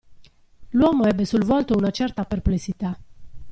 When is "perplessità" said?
2.25-2.99